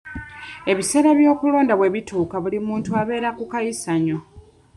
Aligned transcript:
Ebiseera 0.71 1.09
by'okulonda 1.19 1.73
bwe 1.77 1.93
bituuka 1.95 2.35
buli 2.43 2.59
muntu 2.67 2.89
abeera 3.01 3.29
ku 3.37 3.43
kayisanyo. 3.51 4.17